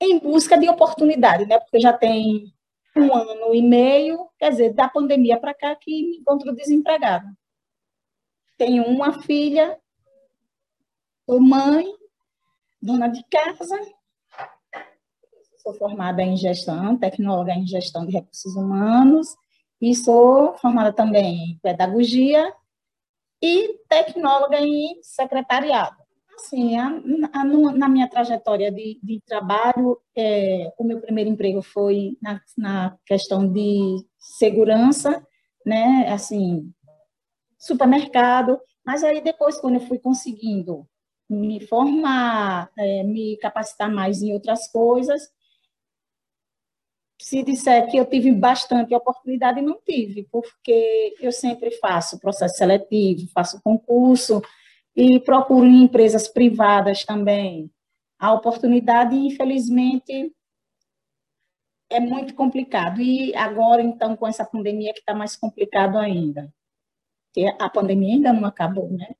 em 0.00 0.18
busca 0.18 0.58
de 0.58 0.68
oportunidade, 0.68 1.46
né? 1.46 1.60
Porque 1.60 1.78
já 1.78 1.92
tem 1.92 2.52
um 2.96 3.14
ano 3.14 3.54
e 3.54 3.62
meio, 3.62 4.28
quer 4.36 4.50
dizer, 4.50 4.74
da 4.74 4.88
pandemia 4.88 5.38
para 5.38 5.54
cá 5.54 5.76
que 5.76 5.90
me 5.90 6.16
encontro 6.16 6.52
desempregada. 6.52 7.32
Tenho 8.58 8.84
uma 8.84 9.22
filha, 9.22 9.78
sou 11.24 11.40
mãe, 11.40 11.86
dona 12.82 13.06
de 13.06 13.24
casa, 13.30 13.78
sou 15.58 15.74
formada 15.74 16.22
em 16.22 16.36
gestão, 16.36 16.98
tecnóloga 16.98 17.52
em 17.52 17.66
gestão 17.68 18.04
de 18.04 18.12
recursos 18.12 18.56
humanos, 18.56 19.36
e 19.82 19.96
sou 19.96 20.54
formada 20.58 20.92
também 20.92 21.54
em 21.54 21.58
pedagogia 21.58 22.54
e 23.42 23.80
tecnóloga 23.88 24.60
em 24.60 25.02
secretariado. 25.02 25.96
Assim, 26.36 26.78
a, 26.78 26.86
a, 27.32 27.44
na 27.44 27.88
minha 27.88 28.08
trajetória 28.08 28.70
de, 28.70 29.00
de 29.02 29.20
trabalho, 29.26 30.00
é, 30.16 30.72
o 30.78 30.84
meu 30.84 31.00
primeiro 31.00 31.28
emprego 31.28 31.60
foi 31.62 32.16
na, 32.22 32.40
na 32.56 32.96
questão 33.04 33.46
de 33.52 34.06
segurança, 34.18 35.26
né, 35.66 36.08
assim, 36.12 36.72
supermercado, 37.58 38.60
mas 38.86 39.02
aí 39.02 39.20
depois, 39.20 39.60
quando 39.60 39.74
eu 39.74 39.80
fui 39.80 39.98
conseguindo 39.98 40.86
me 41.28 41.60
formar, 41.66 42.70
é, 42.78 43.02
me 43.02 43.36
capacitar 43.38 43.90
mais 43.90 44.22
em 44.22 44.32
outras 44.32 44.70
coisas, 44.70 45.28
se 47.22 47.42
disser 47.42 47.88
que 47.90 47.96
eu 47.96 48.04
tive 48.04 48.32
bastante 48.32 48.94
oportunidade, 48.94 49.62
não 49.62 49.78
tive, 49.80 50.28
porque 50.30 51.14
eu 51.20 51.32
sempre 51.32 51.70
faço 51.72 52.18
processo 52.18 52.56
seletivo, 52.56 53.30
faço 53.32 53.60
concurso, 53.62 54.42
e 54.94 55.20
procuro 55.20 55.66
em 55.66 55.84
empresas 55.84 56.28
privadas 56.28 57.04
também 57.04 57.70
a 58.22 58.32
oportunidade, 58.32 59.16
infelizmente 59.16 60.32
é 61.90 61.98
muito 61.98 62.34
complicado. 62.36 63.00
E 63.02 63.34
agora, 63.34 63.82
então, 63.82 64.16
com 64.16 64.28
essa 64.28 64.44
pandemia 64.44 64.92
que 64.92 65.00
está 65.00 65.12
mais 65.12 65.34
complicado 65.34 65.98
ainda. 65.98 66.54
Porque 67.26 67.52
a 67.60 67.68
pandemia 67.68 68.14
ainda 68.14 68.32
não 68.32 68.46
acabou, 68.46 68.88
né? 68.92 69.12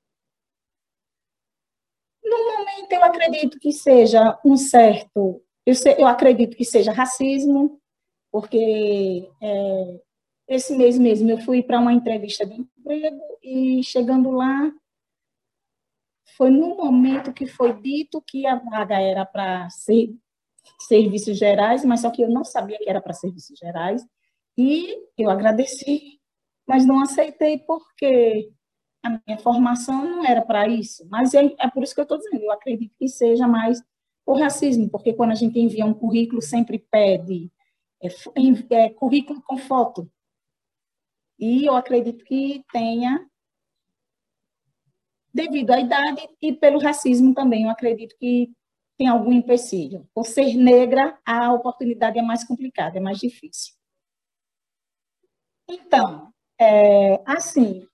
No 2.23 2.39
momento, 2.39 2.93
eu 2.93 3.03
acredito 3.03 3.59
que 3.59 3.73
seja 3.73 4.39
um 4.45 4.57
certo. 4.57 5.43
Eu, 5.67 5.75
sei, 5.75 5.97
eu 5.99 6.07
acredito 6.07 6.57
que 6.57 6.65
seja 6.65 6.93
racismo, 6.93 7.82
porque 8.33 9.31
é, 9.41 10.01
esse 10.49 10.75
mês 10.75 10.99
mesmo 10.99 11.31
eu 11.31 11.39
fui 11.39 11.63
para 11.63 11.79
uma 11.79 11.93
entrevista 11.93 12.47
de 12.47 12.55
emprego 12.55 13.21
e 13.43 13.85
chegando 13.85 14.31
lá 14.31 14.73
foi 16.37 16.51
no 16.51 16.77
momento 16.77 17.33
que 17.33 17.47
foi 17.47 17.79
dito 17.81 18.23
que 18.27 18.47
a 18.47 18.57
vaga 18.57 18.99
era 18.99 19.27
para 19.27 19.69
ser 19.71 20.15
serviços 20.81 21.37
gerais, 21.37 21.85
mas 21.85 22.01
só 22.01 22.11
que 22.11 22.23
eu 22.23 22.31
não 22.31 22.43
sabia 22.43 22.79
que 22.79 22.89
era 22.89 23.03
para 23.03 23.13
serviços 23.13 23.59
gerais, 23.59 24.03
e 24.57 24.97
eu 25.19 25.31
agradeci, 25.31 26.21
mas 26.67 26.87
não 26.87 27.01
aceitei 27.01 27.59
porque 27.59 28.51
a 29.03 29.11
minha 29.27 29.39
formação 29.39 30.05
não 30.05 30.25
era 30.25 30.43
para 30.43 30.69
isso. 30.69 31.07
Mas 31.11 31.35
é, 31.35 31.45
é, 31.59 31.69
por 31.69 31.83
isso 31.83 31.95
que 31.95 32.01
eu 32.01 32.05
estou 32.05 32.19
dizendo, 32.19 32.43
eu 32.43 32.53
acredito 32.53 32.95
que 32.99 33.09
seja 33.09 33.49
mais 33.49 33.83
o 34.25 34.35
racismo, 34.39 34.89
porque 34.89 35.13
quando 35.13 35.33
a 35.33 35.35
gente 35.35 35.59
envia 35.59 35.85
um 35.85 35.95
currículo, 35.95 36.41
sempre 36.41 36.79
pede 36.79 37.51
é, 38.03 38.09
é, 38.75 38.91
currículo 38.91 39.43
com 39.43 39.57
foto. 39.57 40.11
E 41.39 41.67
eu 41.67 41.75
acredito 41.75 42.25
que 42.25 42.65
tenha 42.73 43.27
devido 45.33 45.71
à 45.71 45.81
idade 45.81 46.29
e 46.41 46.53
pelo 46.53 46.79
racismo 46.79 47.35
também. 47.35 47.65
Eu 47.65 47.71
acredito 47.71 48.17
que 48.19 48.53
tem 48.99 49.09
algum 49.09 49.33
empecilho. 49.33 50.09
Por 50.15 50.27
ser 50.27 50.55
negra, 50.55 51.19
a 51.25 51.53
oportunidade 51.53 52.19
é 52.19 52.23
mais 52.23 52.45
complicada, 52.45 52.99
é 52.99 53.01
mais 53.01 53.19
difícil. 53.19 53.75
Então, 55.69 56.33
é, 56.61 57.23
assim, 57.27 57.87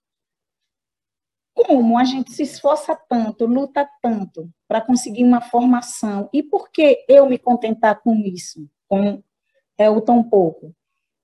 como 1.54 1.98
a 1.98 2.04
gente 2.04 2.32
se 2.32 2.42
esforça 2.42 2.94
tanto, 3.08 3.46
luta 3.46 3.88
tanto 4.02 4.50
para 4.66 4.80
conseguir 4.80 5.24
uma 5.24 5.40
formação, 5.40 6.28
e 6.32 6.42
por 6.42 6.70
que 6.70 7.04
eu 7.08 7.28
me 7.28 7.38
contentar 7.38 8.00
com 8.02 8.14
isso, 8.16 8.68
com 8.86 9.22
é, 9.78 9.88
o 9.88 10.00
tão 10.00 10.22
pouco? 10.22 10.74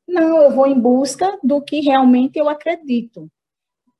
Não, 0.06 0.42
eu 0.42 0.50
vou 0.50 0.66
em 0.66 0.78
busca 0.78 1.38
do 1.42 1.60
que 1.62 1.80
realmente 1.80 2.38
eu 2.38 2.48
acredito 2.48 3.30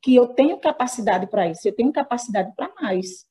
que 0.02 0.14
eu 0.14 0.28
tenho 0.28 0.60
capacidade 0.60 1.26
para 1.26 1.48
isso, 1.48 1.66
eu 1.66 1.74
tenho 1.74 1.90
capacidade 1.90 2.54
para 2.54 2.70
mais. 2.80 3.26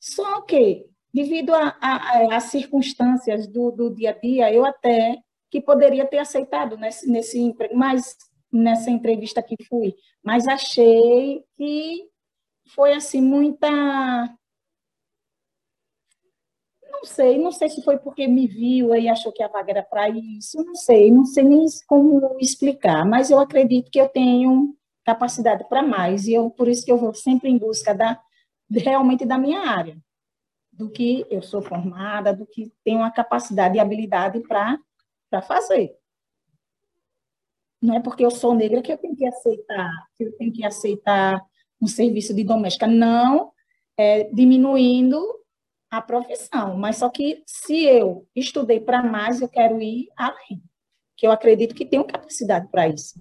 Só 0.00 0.40
que, 0.42 0.84
devido 1.14 1.52
às 1.54 2.44
circunstâncias 2.44 3.46
do, 3.46 3.70
do, 3.70 3.94
dia 3.94 4.10
a 4.10 4.12
dia, 4.12 4.52
eu 4.52 4.64
até 4.64 5.16
que 5.48 5.60
poderia 5.60 6.04
ter 6.04 6.18
aceitado 6.18 6.76
nesse, 6.76 7.08
nesse 7.08 7.38
emprego, 7.38 7.76
mas 7.76 8.16
nessa 8.52 8.90
entrevista 8.90 9.42
que 9.42 9.56
fui, 9.64 9.94
mas 10.24 10.48
achei 10.48 11.44
que 11.56 12.08
foi 12.74 12.92
assim 12.94 13.20
muita 13.20 13.68
não 16.96 17.04
sei, 17.04 17.38
não 17.38 17.52
sei 17.52 17.68
se 17.68 17.82
foi 17.82 17.98
porque 17.98 18.26
me 18.26 18.46
viu 18.46 18.94
e 18.94 19.08
achou 19.08 19.32
que 19.32 19.42
a 19.42 19.48
vaga 19.48 19.70
era 19.70 19.82
para 19.82 20.08
isso, 20.08 20.62
não 20.64 20.74
sei, 20.74 21.10
não 21.10 21.24
sei 21.24 21.44
nem 21.44 21.64
como 21.86 22.36
explicar, 22.40 23.04
mas 23.04 23.30
eu 23.30 23.38
acredito 23.38 23.90
que 23.90 24.00
eu 24.00 24.08
tenho 24.08 24.74
capacidade 25.04 25.68
para 25.68 25.82
mais, 25.82 26.26
e 26.26 26.32
eu, 26.32 26.50
por 26.50 26.68
isso 26.68 26.84
que 26.84 26.90
eu 26.90 26.98
vou 26.98 27.14
sempre 27.14 27.48
em 27.48 27.58
busca 27.58 27.94
da, 27.94 28.20
realmente 28.70 29.24
da 29.24 29.38
minha 29.38 29.60
área, 29.60 29.96
do 30.72 30.90
que 30.90 31.24
eu 31.30 31.42
sou 31.42 31.62
formada, 31.62 32.34
do 32.34 32.46
que 32.46 32.72
tenho 32.82 33.02
a 33.02 33.10
capacidade 33.10 33.76
e 33.76 33.80
habilidade 33.80 34.40
para 34.40 35.42
fazer. 35.42 35.96
Não 37.80 37.94
é 37.94 38.00
porque 38.00 38.24
eu 38.24 38.30
sou 38.30 38.54
negra 38.54 38.82
que 38.82 38.92
eu 38.92 38.98
tenho 38.98 39.14
que 39.14 39.26
aceitar, 39.26 39.92
que 40.16 40.24
eu 40.24 40.36
tenho 40.36 40.52
que 40.52 40.64
aceitar 40.64 41.40
um 41.80 41.86
serviço 41.86 42.34
de 42.34 42.42
doméstica, 42.42 42.86
não 42.86 43.52
é, 43.96 44.24
diminuindo 44.24 45.22
a 45.90 46.00
profissão, 46.02 46.76
mas 46.76 46.96
só 46.96 47.08
que 47.08 47.42
se 47.46 47.84
eu 47.84 48.26
estudei 48.34 48.80
para 48.80 49.02
mais, 49.02 49.40
eu 49.40 49.48
quero 49.48 49.80
ir 49.80 50.08
além, 50.16 50.62
que 51.16 51.26
eu 51.26 51.30
acredito 51.30 51.74
que 51.74 51.86
tenho 51.86 52.04
capacidade 52.04 52.68
para 52.70 52.88
isso. 52.88 53.14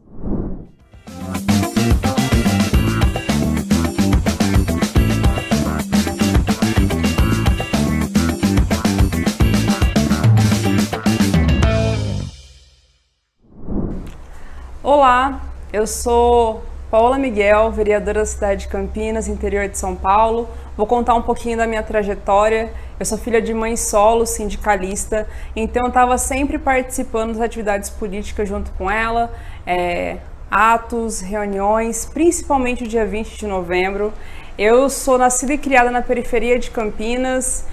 Olá, 14.81 15.41
eu 15.73 15.85
sou 15.87 16.63
Paola 16.95 17.17
Miguel, 17.17 17.73
vereadora 17.73 18.21
da 18.21 18.25
cidade 18.25 18.61
de 18.61 18.67
Campinas, 18.69 19.27
interior 19.27 19.67
de 19.67 19.77
São 19.77 19.97
Paulo. 19.97 20.47
Vou 20.77 20.87
contar 20.87 21.13
um 21.13 21.21
pouquinho 21.21 21.57
da 21.57 21.67
minha 21.67 21.83
trajetória. 21.83 22.71
Eu 22.97 23.05
sou 23.05 23.17
filha 23.17 23.41
de 23.41 23.53
mãe 23.53 23.75
solo, 23.75 24.25
sindicalista, 24.25 25.27
então 25.57 25.83
eu 25.83 25.87
estava 25.89 26.17
sempre 26.17 26.57
participando 26.57 27.33
das 27.33 27.41
atividades 27.41 27.89
políticas 27.89 28.47
junto 28.47 28.71
com 28.77 28.89
ela, 28.89 29.29
é, 29.67 30.19
atos, 30.49 31.19
reuniões, 31.19 32.05
principalmente 32.05 32.85
o 32.85 32.87
dia 32.87 33.05
20 33.05 33.39
de 33.39 33.45
novembro. 33.45 34.13
Eu 34.57 34.89
sou 34.89 35.17
nascida 35.17 35.53
e 35.53 35.57
criada 35.57 35.91
na 35.91 36.01
periferia 36.01 36.57
de 36.57 36.71
Campinas, 36.71 37.65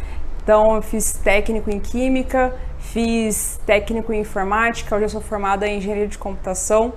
então 0.43 0.75
eu 0.75 0.83
fiz 0.83 1.13
técnico 1.13 1.71
em 1.71 1.79
Química, 1.79 2.57
fiz 2.81 3.61
técnico 3.65 4.13
em 4.13 4.23
Informática, 4.23 4.97
hoje 4.97 5.05
eu 5.05 5.09
sou 5.11 5.21
formada 5.21 5.65
em 5.65 5.79
Engenharia 5.79 6.09
de 6.09 6.19
Computação. 6.19 6.93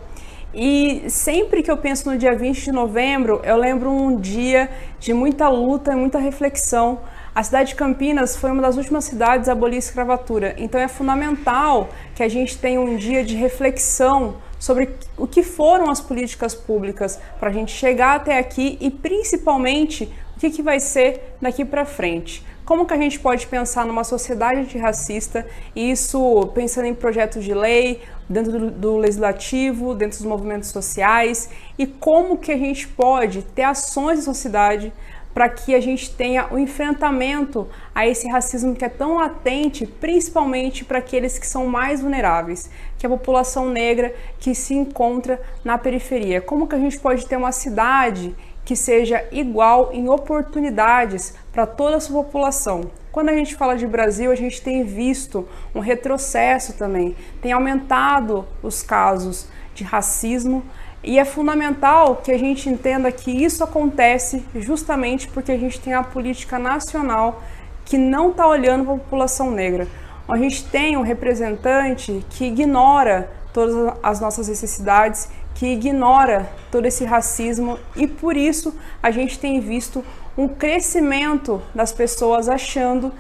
E 0.58 1.10
sempre 1.10 1.62
que 1.62 1.70
eu 1.70 1.76
penso 1.76 2.10
no 2.10 2.18
dia 2.18 2.34
20 2.34 2.64
de 2.64 2.72
novembro, 2.72 3.42
eu 3.44 3.58
lembro 3.58 3.92
um 3.92 4.18
dia 4.18 4.70
de 4.98 5.14
muita 5.14 5.50
luta 5.50 5.92
e 5.92 5.96
muita 5.98 6.18
reflexão. 6.18 7.00
A 7.36 7.44
cidade 7.44 7.72
de 7.72 7.76
Campinas 7.76 8.38
foi 8.38 8.52
uma 8.52 8.62
das 8.62 8.78
últimas 8.78 9.04
cidades 9.04 9.50
a 9.50 9.52
abolir 9.52 9.76
a 9.76 9.80
escravatura, 9.80 10.56
então 10.58 10.80
é 10.80 10.88
fundamental 10.88 11.90
que 12.16 12.24
a 12.24 12.30
gente 12.30 12.58
tenha 12.58 12.80
um 12.80 12.96
dia 12.96 13.26
de 13.26 13.36
reflexão 13.36 14.38
sobre 14.58 14.92
o 15.18 15.28
que 15.28 15.44
foram 15.44 15.90
as 15.90 16.00
políticas 16.00 16.56
públicas 16.56 17.20
para 17.38 17.50
a 17.50 17.54
gente 17.54 17.74
chegar 17.74 18.16
até 18.16 18.40
aqui 18.40 18.78
e 18.80 18.90
principalmente 18.90 20.10
o 20.38 20.40
que, 20.40 20.50
que 20.50 20.62
vai 20.62 20.80
ser 20.80 21.36
daqui 21.42 21.66
para 21.66 21.84
frente. 21.84 22.42
Como 22.66 22.88
que 22.88 22.94
a 22.96 22.98
gente 22.98 23.20
pode 23.20 23.46
pensar 23.46 23.86
numa 23.86 24.04
sociedade 24.04 24.62
antirracista, 24.62 25.46
e 25.76 25.92
isso 25.92 26.48
pensando 26.56 26.88
em 26.88 26.96
projetos 26.96 27.44
de 27.44 27.54
lei, 27.54 28.02
dentro 28.28 28.54
do, 28.54 28.72
do, 28.72 28.98
legislativo, 28.98 29.94
dentro 29.94 30.18
dos 30.18 30.26
movimentos 30.26 30.70
sociais, 30.70 31.48
e 31.78 31.86
como 31.86 32.40
que 32.40 32.52
a 32.52 32.58
gente 32.58 32.88
pode 32.88 33.44
ter 33.44 33.62
ações 33.62 34.18
na 34.18 34.24
sociedade 34.24 34.92
para 35.32 35.48
que 35.48 35.76
a 35.76 35.82
gente 35.82 36.10
tenha 36.10 36.48
o 36.50 36.56
um 36.56 36.58
enfrentamento 36.58 37.68
a 37.94 38.08
esse 38.08 38.28
racismo 38.28 38.74
que 38.74 38.86
é 38.86 38.90
tão 38.90 39.16
latente, 39.16 39.86
principalmente 39.86 40.84
para 40.84 41.00
aqueles 41.00 41.38
que 41.38 41.46
são 41.46 41.68
mais 41.68 42.02
vulneráveis, 42.02 42.70
que 42.98 43.06
é 43.06 43.08
a 43.08 43.12
população 43.12 43.70
negra 43.70 44.16
que 44.40 44.56
se 44.56 44.74
encontra 44.74 45.40
na 45.64 45.78
periferia. 45.78 46.42
Como 46.42 46.68
que 46.68 46.74
a 46.74 46.80
gente 46.80 46.98
pode 46.98 47.28
ter 47.28 47.36
uma 47.36 47.52
cidade 47.52 48.34
que 48.66 48.76
seja 48.76 49.24
igual 49.32 49.92
em 49.94 50.10
oportunidades 50.10 51.36
para 51.56 51.66
toda 51.66 51.96
a 51.96 52.00
sua 52.02 52.22
população. 52.22 52.92
Quando 53.14 53.30
a 53.30 53.34
gente 53.34 53.56
fala 53.56 53.78
de 53.78 53.88
Brasil, 53.88 54.30
a 54.30 54.36
gente 54.36 54.62
tem 54.62 54.84
visto 54.84 55.48
um 55.74 55.80
retrocesso 55.80 56.74
também, 56.74 57.16
tem 57.42 57.54
aumentado 57.54 58.46
os 58.62 58.84
casos 58.84 59.48
de 59.74 59.82
racismo 59.82 60.62
e 61.02 61.18
é 61.18 61.24
fundamental 61.24 62.18
que 62.18 62.30
a 62.30 62.38
gente 62.38 62.68
entenda 62.68 63.10
que 63.10 63.32
isso 63.32 63.64
acontece 63.64 64.44
justamente 64.56 65.30
porque 65.30 65.54
a 65.54 65.58
gente 65.58 65.80
tem 65.80 65.94
a 65.94 66.04
política 66.04 66.60
nacional 66.60 67.42
que 67.86 67.98
não 67.98 68.32
está 68.32 68.46
olhando 68.46 68.84
para 68.84 68.96
a 68.96 68.98
população 68.98 69.50
negra. 69.50 69.88
A 70.28 70.38
gente 70.38 70.66
tem 70.66 70.98
um 70.98 71.04
representante 71.04 72.26
que 72.32 72.46
ignora 72.48 73.32
todas 73.54 73.94
as 74.04 74.20
nossas 74.20 74.50
necessidades, 74.50 75.30
que 75.54 75.68
ignora 75.68 76.50
todo 76.70 76.86
esse 76.86 77.06
racismo 77.06 77.80
e 77.96 78.08
por 78.08 78.36
isso 78.36 78.78
a 79.02 79.10
gente 79.10 79.40
tem 79.40 79.62
visto 79.62 80.04
um 80.38 80.48
crescimento 80.48 81.62
das 81.74 81.94
pessoas 81.94 82.50
achando 82.50 83.14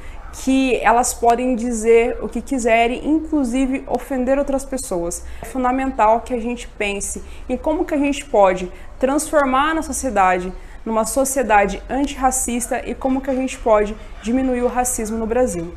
que 0.43 0.75
elas 0.77 1.13
podem 1.13 1.55
dizer 1.55 2.17
o 2.21 2.27
que 2.27 2.41
quiserem, 2.41 3.07
inclusive 3.07 3.83
ofender 3.87 4.37
outras 4.37 4.65
pessoas. 4.65 5.23
É 5.41 5.45
fundamental 5.45 6.21
que 6.21 6.33
a 6.33 6.39
gente 6.39 6.67
pense 6.67 7.23
em 7.47 7.55
como 7.55 7.85
que 7.85 7.93
a 7.93 7.97
gente 7.97 8.25
pode 8.25 8.69
transformar 8.99 9.77
a 9.77 9.81
sociedade 9.81 10.51
numa 10.85 11.05
sociedade 11.05 11.81
antirracista 11.89 12.81
e 12.85 12.93
como 12.93 13.21
que 13.21 13.29
a 13.29 13.35
gente 13.35 13.57
pode 13.57 13.95
diminuir 14.21 14.61
o 14.61 14.67
racismo 14.67 15.17
no 15.17 15.25
Brasil. 15.25 15.73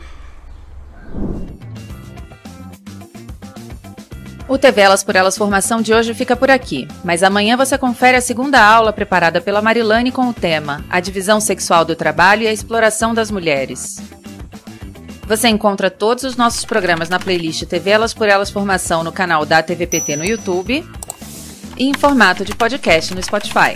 O 4.49 4.57
TV 4.57 4.81
Elas 4.81 5.05
por 5.05 5.15
Elas 5.15 5.37
Formação 5.37 5.83
de 5.83 5.93
hoje 5.93 6.15
fica 6.15 6.35
por 6.35 6.51
aqui, 6.51 6.89
mas 7.05 7.23
amanhã 7.23 7.55
você 7.55 7.77
confere 7.77 8.17
a 8.17 8.21
segunda 8.21 8.59
aula 8.59 8.95
preparada 8.95 9.43
pela 9.43 9.61
Marilane 9.61 10.11
com 10.11 10.27
o 10.27 10.33
tema 10.33 10.83
A 10.89 11.01
Divisão 11.01 11.39
Sexual 11.39 11.85
do 11.85 11.95
Trabalho 11.95 12.45
e 12.45 12.49
a 12.49 12.53
Exploração 12.53 13.13
das 13.13 13.31
Mulheres. 13.31 14.01
Você 15.27 15.49
encontra 15.49 15.91
todos 15.91 16.25
os 16.25 16.35
nossos 16.35 16.65
programas 16.65 17.11
na 17.11 17.19
playlist 17.19 17.65
TV 17.65 17.91
Elas 17.91 18.15
por 18.15 18.27
Elas 18.27 18.49
Formação 18.49 19.05
no 19.05 19.13
canal 19.13 19.45
da 19.45 19.63
TVPT 19.63 20.17
no 20.17 20.25
YouTube 20.25 20.83
e 21.77 21.85
em 21.85 21.93
formato 21.93 22.43
de 22.43 22.55
podcast 22.55 23.15
no 23.15 23.23
Spotify. 23.23 23.75